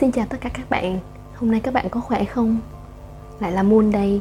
[0.00, 0.98] xin chào tất cả các bạn.
[1.34, 2.58] Hôm nay các bạn có khỏe không?
[3.40, 4.20] Lại là Moon đây.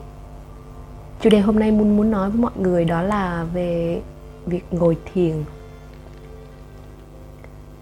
[1.22, 4.02] Chủ đề hôm nay Moon muốn nói với mọi người đó là về
[4.46, 5.44] việc ngồi thiền.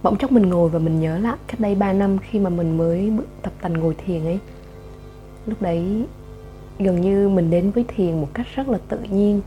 [0.04, 2.78] Bỗng chốc mình ngồi và mình nhớ lại cách đây 3 năm khi mà mình
[2.78, 3.12] mới
[3.42, 4.40] tập tành ngồi thiền ấy.
[5.46, 6.06] Lúc đấy,
[6.80, 9.42] gần như mình đến với thiền một cách rất là tự nhiên.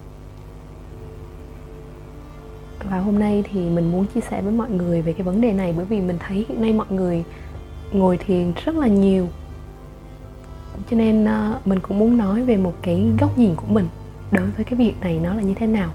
[2.90, 5.52] Và hôm nay thì mình muốn chia sẻ với mọi người về cái vấn đề
[5.52, 7.24] này bởi vì mình thấy hiện nay mọi người
[7.92, 9.28] ngồi thiền rất là nhiều.
[10.90, 13.88] Cho nên ờ, mình cũng muốn nói về một cái góc nhìn của mình
[14.30, 15.90] đối với cái việc này nó là như thế nào.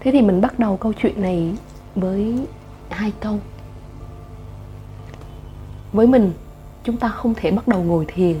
[0.00, 1.54] Thế thì mình bắt đầu câu chuyện này
[1.94, 2.46] với
[2.90, 3.38] hai câu.
[5.92, 6.32] Với mình,
[6.84, 8.36] chúng ta không thể bắt đầu ngồi thiền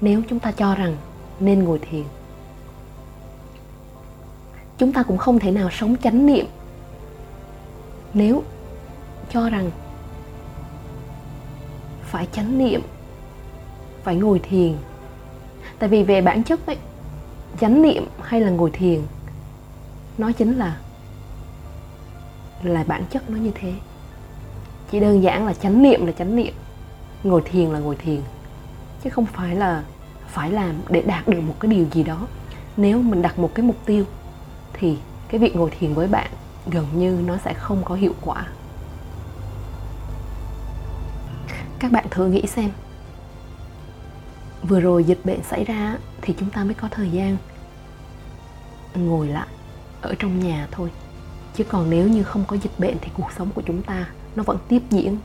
[0.00, 0.96] nếu chúng ta cho rằng
[1.40, 2.04] nên ngồi thiền.
[4.78, 6.46] Chúng ta cũng không thể nào sống chánh niệm
[8.14, 8.42] nếu
[9.32, 9.70] cho rằng
[12.12, 12.82] phải chánh niệm,
[14.02, 14.76] phải ngồi thiền.
[15.78, 16.76] Tại vì về bản chất ấy,
[17.60, 19.02] chánh niệm hay là ngồi thiền,
[20.18, 20.76] nó chính là
[22.62, 23.72] là bản chất nó như thế.
[24.90, 26.54] Chỉ đơn giản là chánh niệm là chánh niệm,
[27.24, 28.20] ngồi thiền là ngồi thiền,
[29.04, 29.84] chứ không phải là
[30.28, 32.26] phải làm để đạt được một cái điều gì đó.
[32.76, 34.04] Nếu mình đặt một cái mục tiêu,
[34.72, 36.30] thì cái việc ngồi thiền với bạn
[36.66, 38.46] gần như nó sẽ không có hiệu quả.
[41.82, 42.70] Các bạn thử nghĩ xem.
[44.62, 47.36] Vừa rồi dịch bệnh xảy ra thì chúng ta mới có thời gian
[48.94, 49.46] ngồi lại
[50.00, 50.90] ở trong nhà thôi.
[51.54, 54.42] Chứ còn nếu như không có dịch bệnh thì cuộc sống của chúng ta nó
[54.42, 55.16] vẫn tiếp diễn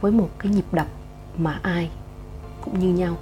[0.00, 0.86] với một cái nhịp đập
[1.36, 1.90] mà ai
[2.64, 3.16] cũng như nhau.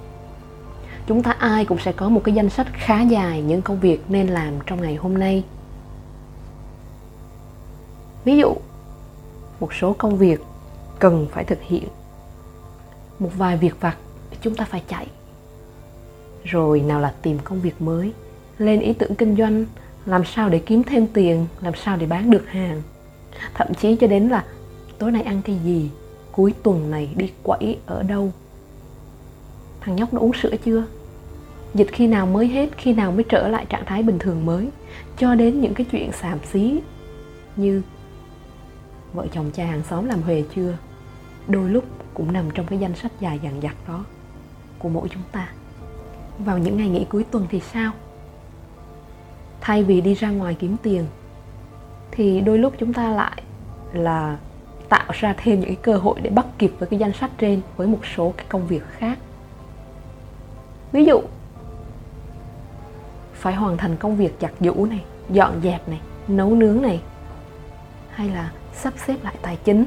[1.07, 4.01] Chúng ta ai cũng sẽ có một cái danh sách khá dài những công việc
[4.09, 5.43] nên làm trong ngày hôm nay.
[8.25, 8.55] Ví dụ,
[9.59, 10.41] một số công việc
[10.99, 11.87] cần phải thực hiện
[13.21, 13.97] một vài việc vặt
[14.41, 15.07] chúng ta phải chạy.
[16.43, 18.11] Rồi nào là tìm công việc mới,
[18.57, 19.65] lên ý tưởng kinh doanh,
[20.05, 22.81] làm sao để kiếm thêm tiền, làm sao để bán được hàng.
[23.53, 24.45] Thậm chí cho đến là
[24.97, 25.89] tối nay ăn cái gì,
[26.31, 28.31] cuối tuần này đi quẩy ở đâu.
[29.81, 30.83] Thằng nhóc nó uống sữa chưa?
[31.73, 34.69] Dịch khi nào mới hết, khi nào mới trở lại trạng thái bình thường mới.
[35.17, 36.79] Cho đến những cái chuyện xàm xí
[37.55, 37.81] như
[39.13, 40.77] vợ chồng cha hàng xóm làm huề chưa?
[41.47, 44.05] Đôi lúc cũng nằm trong cái danh sách dài dằng dặc đó
[44.79, 45.49] của mỗi chúng ta.
[46.39, 47.91] Vào những ngày nghỉ cuối tuần thì sao?
[49.61, 51.05] Thay vì đi ra ngoài kiếm tiền,
[52.11, 53.43] thì đôi lúc chúng ta lại
[53.93, 54.37] là
[54.89, 57.61] tạo ra thêm những cái cơ hội để bắt kịp với cái danh sách trên
[57.77, 59.17] với một số cái công việc khác.
[60.91, 61.21] Ví dụ,
[63.33, 67.01] phải hoàn thành công việc giặt giũ này, dọn dẹp này, nấu nướng này,
[68.09, 69.85] hay là sắp xếp lại tài chính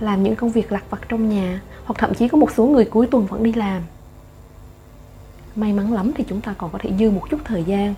[0.00, 2.84] làm những công việc lặt vặt trong nhà hoặc thậm chí có một số người
[2.84, 3.82] cuối tuần vẫn đi làm.
[5.56, 7.94] May mắn lắm thì chúng ta còn có thể dư một chút thời gian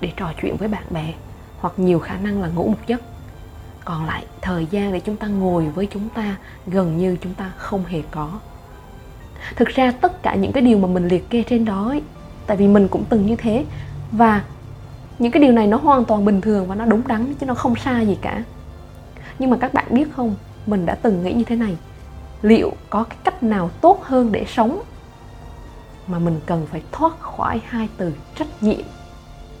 [0.00, 1.14] để trò chuyện với bạn bè
[1.58, 3.02] hoặc nhiều khả năng là ngủ một giấc.
[3.84, 6.36] Còn lại thời gian để chúng ta ngồi với chúng ta
[6.66, 8.40] gần như chúng ta không hề có.
[9.56, 12.02] Thực ra tất cả những cái điều mà mình liệt kê trên đó ấy,
[12.46, 13.64] tại vì mình cũng từng như thế
[14.12, 14.44] và
[15.18, 17.54] những cái điều này nó hoàn toàn bình thường và nó đúng đắn chứ nó
[17.54, 18.44] không sai gì cả.
[19.38, 20.34] Nhưng mà các bạn biết không
[20.66, 21.76] mình đã từng nghĩ như thế này.
[22.42, 24.82] Liệu có cái cách nào tốt hơn để sống
[26.06, 28.84] mà mình cần phải thoát khỏi hai từ trách nhiệm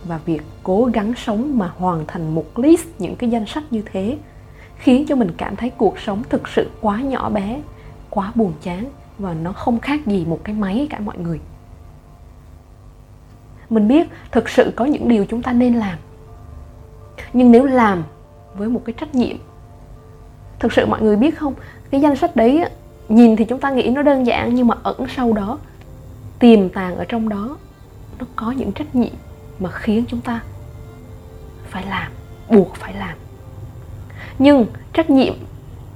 [0.04, 3.82] và việc cố gắng sống mà hoàn thành một list những cái danh sách như
[3.92, 4.18] thế,
[4.76, 7.60] khiến cho mình cảm thấy cuộc sống thực sự quá nhỏ bé,
[8.10, 8.84] quá buồn chán
[9.18, 11.40] và nó không khác gì một cái máy cả mọi người?
[13.70, 15.98] Mình biết thực sự có những điều chúng ta nên làm.
[17.32, 18.04] Nhưng nếu làm
[18.54, 19.36] với một cái trách nhiệm
[20.62, 21.54] thực sự mọi người biết không?
[21.90, 22.64] Cái danh sách đấy
[23.08, 25.58] nhìn thì chúng ta nghĩ nó đơn giản nhưng mà ẩn sâu đó,
[26.38, 27.56] tiềm tàng ở trong đó,
[28.18, 29.12] nó có những trách nhiệm
[29.58, 30.42] mà khiến chúng ta
[31.70, 32.12] phải làm,
[32.48, 33.18] buộc phải làm.
[34.38, 35.34] Nhưng trách nhiệm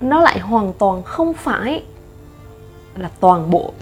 [0.01, 1.83] nó lại hoàn toàn không phải
[2.97, 3.73] là toàn bộ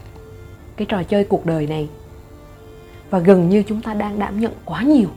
[0.77, 1.89] cái trò chơi cuộc đời này.
[3.11, 5.09] Và gần như chúng ta đang đảm nhận quá nhiều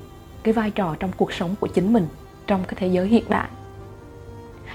[0.44, 2.08] cái vai trò trong cuộc sống của chính mình
[2.48, 3.48] trong cái thế giới hiện đại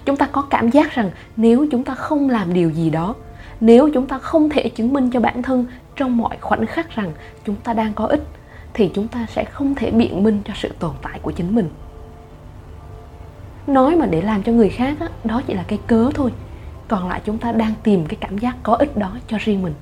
[0.05, 3.15] chúng ta có cảm giác rằng nếu chúng ta không làm điều gì đó
[3.61, 5.67] nếu chúng ta không thể chứng minh cho bản thân
[5.97, 7.13] trong mọi khoảnh khắc rằng
[7.47, 8.23] chúng ta đang có ích
[8.75, 11.69] thì chúng ta sẽ không thể biện minh cho sự tồn tại của chính mình.
[13.67, 16.33] Nói mà để làm cho người khác đó, đó chỉ là cái cớ thôi.
[16.89, 19.75] Còn lại chúng ta đang tìm cái cảm giác có ích đó cho riêng mình.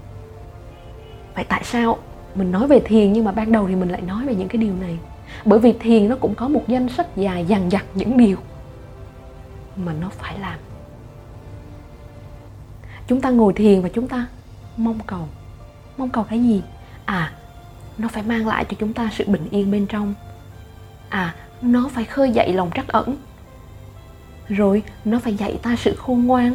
[1.35, 1.99] Vậy tại sao
[2.35, 4.63] mình nói về thiền nhưng mà ban đầu thì mình lại nói về những cái
[4.63, 4.99] điều này?
[5.45, 8.37] Bởi vì thiền nó cũng có một danh sách dài dằng dặc những điều
[9.85, 10.59] mà nó phải làm.
[13.07, 14.27] Chúng ta ngồi thiền và chúng ta
[14.77, 15.29] mong cầu.
[15.97, 16.63] Mong cầu cái gì?
[17.05, 17.33] À
[17.99, 20.15] nó phải mang lại cho chúng ta sự bình yên bên trong.
[21.09, 23.17] À nó phải khơi dậy lòng trắc ẩn.
[24.49, 26.55] Rồi, nó phải dạy ta sự khôn ngoan,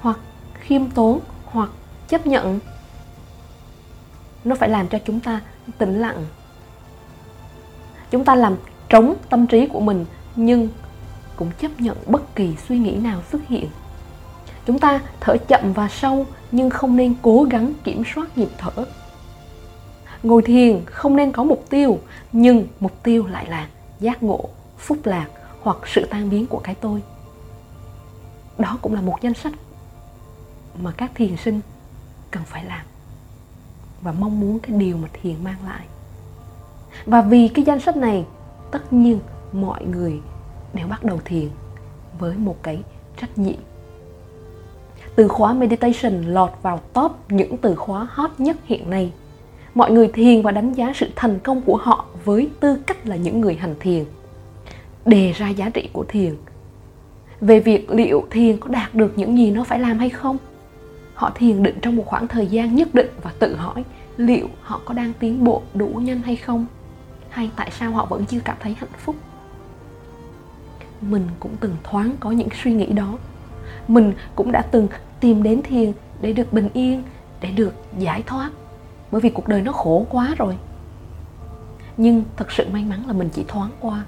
[0.00, 0.18] hoặc
[0.60, 1.70] khiêm tốn, hoặc
[2.08, 2.60] chấp nhận.
[4.44, 5.40] Nó phải làm cho chúng ta
[5.78, 6.26] tĩnh lặng.
[8.10, 8.56] Chúng ta làm
[8.88, 10.06] trống tâm trí của mình,
[10.36, 10.68] nhưng
[11.40, 13.68] cũng chấp nhận bất kỳ suy nghĩ nào xuất hiện.
[14.66, 18.84] Chúng ta thở chậm và sâu, nhưng không nên cố gắng kiểm soát nhịp thở.
[20.22, 21.98] Ngồi thiền không nên có mục tiêu,
[22.32, 23.68] nhưng mục tiêu lại là
[24.00, 24.48] giác ngộ,
[24.78, 25.28] phúc lạc
[25.62, 27.02] hoặc sự tan biến của cái tôi.
[28.58, 29.52] Đó cũng là một danh sách
[30.82, 31.60] mà các thiền sinh
[32.30, 32.86] cần phải làm
[34.02, 35.86] và mong muốn cái điều mà thiền mang lại.
[37.06, 38.26] Và vì cái danh sách này,
[38.70, 39.20] tất nhiên
[39.52, 40.20] mọi người
[40.74, 41.48] đều bắt đầu thiền
[42.18, 42.82] với một cái
[43.20, 43.58] trách nhiệm.
[45.16, 49.12] Từ khóa meditation lọt vào top những từ khóa hot nhất hiện nay.
[49.74, 53.16] Mọi người thiền và đánh giá sự thành công của họ với tư cách là
[53.16, 54.04] những người hành thiền.
[55.04, 56.34] Đề ra giá trị của thiền.
[57.40, 60.36] Về việc liệu thiền có đạt được những gì nó phải làm hay không?
[61.14, 63.84] Họ thiền định trong một khoảng thời gian nhất định và tự hỏi
[64.16, 66.66] liệu họ có đang tiến bộ đủ nhanh hay không?
[67.28, 69.16] Hay tại sao họ vẫn chưa cảm thấy hạnh phúc?
[71.00, 73.18] Mình cũng từng thoáng có những suy nghĩ đó.
[73.88, 74.88] Mình cũng đã từng
[75.20, 77.02] tìm đến thiền để được bình yên,
[77.40, 78.50] để được giải thoát,
[79.10, 80.56] bởi vì cuộc đời nó khổ quá rồi.
[81.96, 84.04] Nhưng thật sự may mắn là mình chỉ thoáng qua.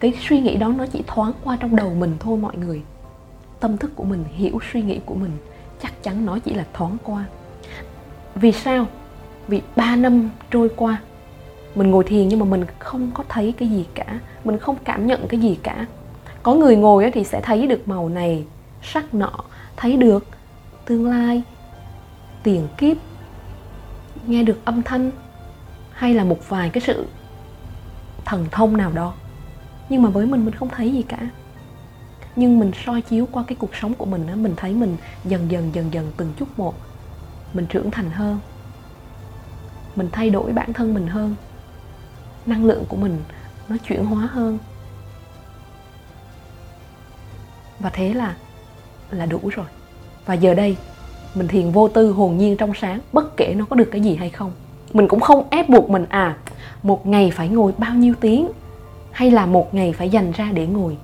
[0.00, 2.82] Cái suy nghĩ đó nó chỉ thoáng qua trong đầu mình thôi mọi người.
[3.60, 5.30] Tâm thức của mình, hiểu suy nghĩ của mình,
[5.82, 7.24] chắc chắn nó chỉ là thoáng qua.
[8.34, 8.86] Vì sao?
[9.48, 11.00] Vì ba năm trôi qua
[11.78, 14.20] mình ngồi thiền nhưng mà mình không có thấy cái gì cả.
[14.44, 15.86] Mình không cảm nhận cái gì cả.
[16.42, 18.44] Có người ngồi thì sẽ thấy được màu này,
[18.82, 19.32] sắc nọ,
[19.76, 20.26] thấy được
[20.84, 21.42] tương lai,
[22.42, 22.96] tiền kiếp,
[24.26, 25.10] nghe được âm thanh,
[25.92, 27.06] hay là một vài cái sự
[28.24, 29.14] thần thông nào đó.
[29.88, 31.18] Nhưng mà với mình mình không thấy gì cả.
[32.36, 35.50] Nhưng mình soi chiếu qua cái cuộc sống của mình á, mình thấy mình dần
[35.50, 36.74] dần dần dần từng chút một,
[37.52, 38.38] mình trưởng thành hơn.
[39.96, 41.34] Mình thay đổi bản thân mình hơn
[42.46, 43.18] năng lượng của mình
[43.68, 44.58] nó chuyển hóa hơn.
[47.80, 48.36] Và thế là
[49.10, 49.66] là đủ rồi.
[50.26, 50.76] Và giờ đây,
[51.34, 54.16] mình thiền vô tư hồn nhiên trong sáng, bất kể nó có được cái gì
[54.16, 54.52] hay không.
[54.92, 56.36] Mình cũng không ép buộc mình à
[56.82, 58.48] một ngày phải ngồi bao nhiêu tiếng,
[59.10, 60.96] hay là một ngày phải dành ra để ngồi.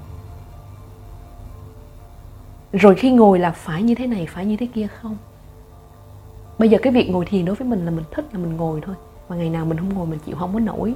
[2.72, 5.16] Rồi khi ngồi là phải như thế này, phải như thế kia không?
[6.58, 8.80] Bây giờ cái việc ngồi thiền đối với mình là mình thích là mình ngồi
[8.86, 8.94] thôi.
[9.28, 10.94] Mà ngày nào mình không ngồi mình chịu không có nổi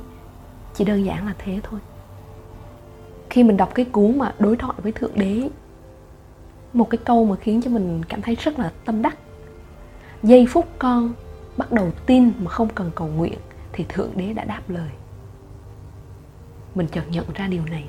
[0.78, 1.80] chỉ đơn giản là thế thôi.
[3.30, 5.48] Khi mình đọc cái cuốn mà đối thoại với thượng đế,
[6.72, 9.18] một cái câu mà khiến cho mình cảm thấy rất là tâm đắc.
[10.22, 11.12] Giây phút con
[11.56, 13.38] bắt đầu tin mà không cần cầu nguyện
[13.72, 14.88] thì thượng đế đã đáp lời.
[16.74, 17.84] Mình chợt nhận ra điều này.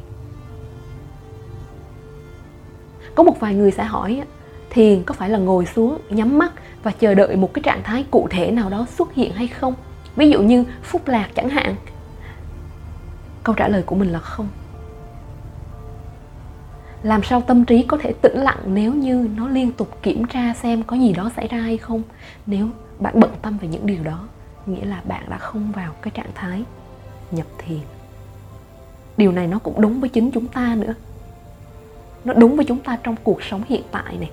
[3.16, 4.24] Có một vài người sẽ hỏi
[4.70, 6.54] thiền có phải là ngồi xuống nhắm mắt
[6.84, 9.74] và chờ đợi một cái trạng thái cụ thể nào đó xuất hiện hay không?
[10.16, 11.76] Ví dụ như phúc lạc chẳng hạn
[13.44, 14.48] câu trả lời của mình là không.
[17.04, 20.54] Làm sao tâm trí có thể tĩnh lặng nếu như nó liên tục kiểm tra
[20.54, 22.02] xem có gì đó xảy ra hay không?
[22.46, 22.68] Nếu
[23.00, 24.28] bạn bận tâm về những điều đó,
[24.66, 26.64] nghĩa là bạn đã không vào cái trạng thái
[27.32, 27.80] nhập thiền.
[29.18, 30.94] Điều này nó cũng đúng với chính chúng ta nữa.
[32.26, 34.32] Nó đúng với chúng ta trong cuộc sống hiện tại này.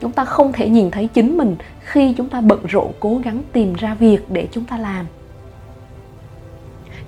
[0.00, 3.42] Chúng ta không thể nhìn thấy chính mình khi chúng ta bận rộn cố gắng
[3.52, 5.06] tìm ra việc để chúng ta làm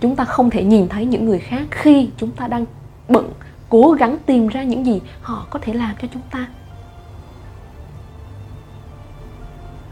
[0.00, 2.64] chúng ta không thể nhìn thấy những người khác khi chúng ta đang
[3.08, 3.32] bận,
[3.68, 6.48] cố gắng tìm ra những gì họ có thể làm cho chúng ta.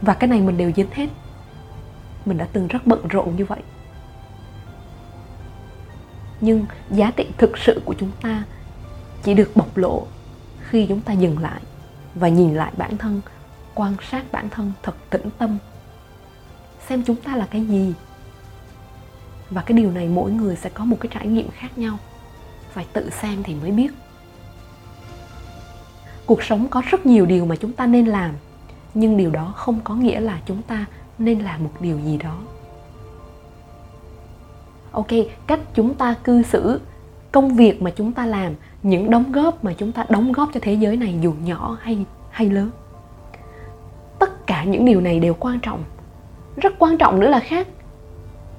[0.01, 1.07] Và cái này mình đều dính hết.
[2.25, 3.59] Mình đã từng rất bận rộn như vậy.
[6.41, 8.43] Nhưng giá trị thực sự của chúng ta
[9.23, 10.07] chỉ được bộc lộ
[10.69, 11.61] khi chúng ta dừng lại
[12.15, 13.21] và nhìn lại bản thân,
[13.75, 15.57] quan sát bản thân thật tĩnh tâm.
[16.87, 17.93] Xem chúng ta là cái gì
[19.49, 21.97] và cái điều này mỗi người sẽ có một cái trải nghiệm khác nhau.
[22.71, 23.91] Phải tự xem thì mới biết.
[26.25, 28.31] Cuộc sống có rất nhiều điều mà chúng ta nên làm,
[28.93, 30.85] nhưng điều đó không có nghĩa là chúng ta
[31.17, 32.37] nên làm một điều gì đó.
[34.91, 35.07] Ok,
[35.47, 36.81] cách chúng ta cư xử,
[37.31, 40.59] công việc mà chúng ta làm, những đóng góp mà chúng ta đóng góp cho
[40.63, 42.69] thế giới này dù nhỏ hay hay lớn.
[44.19, 45.83] Tất cả những điều này đều quan trọng.
[46.57, 47.67] Rất quan trọng nữa là khác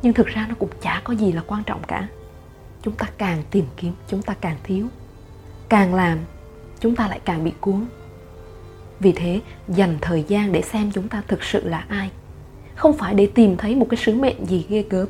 [0.02, 2.09] nhưng thực ra nó cũng chả có gì là quan trọng cả.
[2.83, 4.87] Chúng ta càng tìm kiếm, chúng ta càng thiếu.
[5.69, 6.19] Càng làm,
[6.81, 7.87] chúng ta lại càng bị cuốn.
[9.00, 12.11] Vì thế, dành thời gian để xem chúng ta thực sự là ai.
[12.75, 15.09] Không phải để tìm thấy một cái sứ mệnh gì ghê gớm.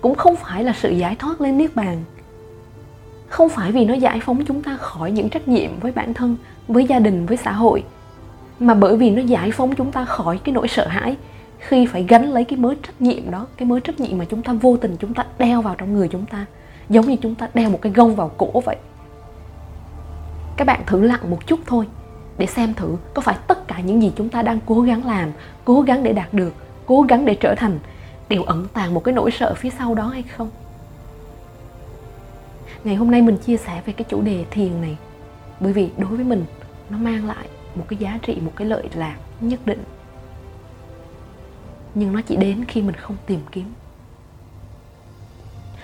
[0.00, 2.04] Cũng không phải là sự giải thoát lên niết bàn.
[3.28, 6.36] Không phải vì nó giải phóng chúng ta khỏi những trách nhiệm với bản thân,
[6.68, 7.84] với gia đình, với xã hội.
[8.60, 11.16] Mà bởi vì nó giải phóng chúng ta khỏi cái nỗi sợ hãi
[11.60, 14.42] khi phải gánh lấy cái mớ trách nhiệm đó, cái mớ trách nhiệm mà chúng
[14.42, 16.46] ta vô tình chúng ta đeo vào trong người chúng ta,
[16.88, 18.76] giống như chúng ta đeo một cái gông vào cổ vậy.
[20.56, 21.86] Các bạn thử lặng một chút thôi
[22.38, 25.30] để xem thử có phải tất cả những gì chúng ta đang cố gắng làm,
[25.64, 26.54] cố gắng để đạt được,
[26.86, 27.78] cố gắng để trở thành
[28.28, 30.50] đều ẩn tàng một cái nỗi sợ phía sau đó hay không?
[32.84, 34.96] Ngày hôm nay mình chia sẻ về cái chủ đề thiền này
[35.60, 36.44] bởi vì đối với mình
[36.90, 39.84] nó mang lại một cái giá trị, một cái lợi lạc nhất định
[41.94, 43.72] nhưng nó chỉ đến khi mình không tìm kiếm.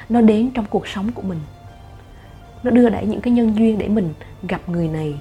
[0.09, 1.41] Nó đến trong cuộc sống của mình.
[2.63, 5.21] Nó đưa đẩy những cái nhân duyên để mình gặp người này,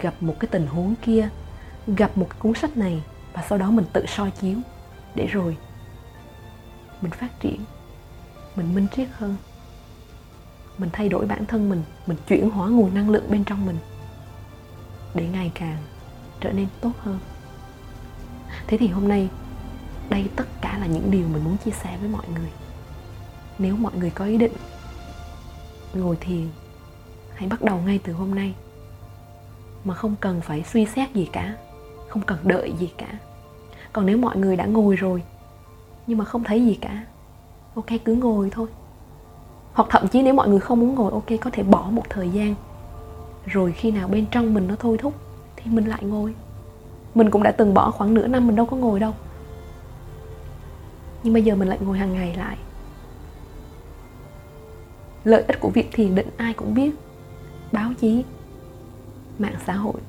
[0.00, 1.28] gặp một cái tình huống kia,
[1.86, 4.58] gặp một cái cuốn sách này và sau đó mình tự soi chiếu
[5.14, 5.56] để rồi
[7.00, 7.60] mình phát triển,
[8.56, 9.36] mình minh triết hơn.
[10.78, 13.76] Mình thay đổi bản thân mình mình chuyển hóa nguồn năng lượng bên trong mình
[15.14, 15.78] để ngày càng
[16.40, 17.18] trở nên tốt hơn.
[18.66, 19.28] Thế thì hôm nay
[20.10, 22.50] đây tất cả là những điều mình muốn chia sẻ với mọi người.
[23.58, 24.52] Nếu mọi người có ý định
[25.94, 26.48] ngồi thiền,
[27.34, 28.54] hãy bắt đầu ngay từ hôm nay.
[29.84, 31.56] Mà không cần phải suy xét gì cả,
[32.08, 33.18] không cần đợi gì cả.
[33.92, 35.22] Còn nếu mọi người đã ngồi rồi,
[36.06, 37.04] nhưng mà không thấy gì cả,
[37.74, 38.68] ok, cứ ngồi thôi.
[39.72, 42.30] Hoặc thậm chí nếu mọi người không muốn ngồi, ok, có thể bỏ một thời
[42.30, 42.54] gian.
[43.46, 45.14] Rồi khi nào bên trong mình nó thôi thúc,
[45.56, 46.34] thì mình lại ngồi.
[47.14, 49.12] Mình cũng đã từng bỏ khoảng nửa năm mình đâu có ngồi đâu
[51.26, 52.56] nhưng bây giờ mình lại ngồi hàng ngày lại.
[55.24, 56.90] Lợi ích của việc thiền định ai cũng biết.
[57.72, 58.24] Báo chí,
[59.38, 60.00] mạng xã hội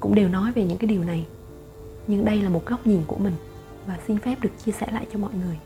[0.00, 1.26] cũng đều nói về những cái điều này.
[2.06, 3.34] Nhưng đây là một góc nhìn của mình
[3.86, 5.58] và xin phép được chia sẻ lại cho mọi người.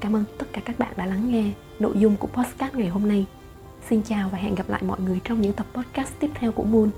[0.00, 3.08] Cảm ơn tất cả các bạn đã lắng nghe nội dung của podcast ngày hôm
[3.08, 3.26] nay.
[3.88, 6.64] Xin chào và hẹn gặp lại mọi người trong những tập podcast tiếp theo của
[6.64, 6.90] moon.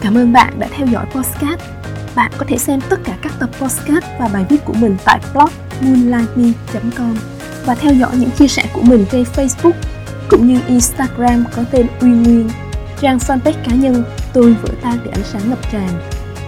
[0.00, 1.81] Cảm ơn bạn đã theo dõi podcast
[2.14, 5.20] bạn có thể xem tất cả các tập podcast và bài viết của mình tại
[5.34, 5.50] blog
[5.80, 7.16] moonlightme.com
[7.66, 9.72] và theo dõi những chia sẻ của mình trên Facebook
[10.28, 12.50] cũng như Instagram có tên Uy Nguyên,
[13.00, 15.88] trang fanpage cá nhân Tôi vỡ tan để ánh sáng ngập tràn.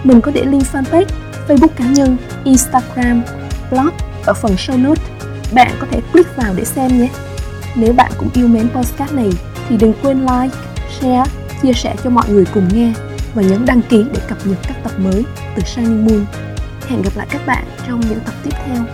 [0.05, 1.07] Mình có để link fanpage,
[1.49, 3.23] Facebook cá nhân, Instagram,
[3.71, 3.91] blog
[4.27, 5.05] ở phần show notes
[5.55, 7.09] Bạn có thể click vào để xem nhé.
[7.77, 9.31] Nếu bạn cũng yêu mến podcast này
[9.69, 10.57] thì đừng quên like,
[11.01, 11.25] share,
[11.63, 12.93] chia sẻ cho mọi người cùng nghe
[13.35, 15.25] và nhấn đăng ký để cập nhật các tập mới
[15.57, 16.27] từ Shining Moon.
[16.89, 18.85] Hẹn gặp lại các bạn trong những tập tiếp theo.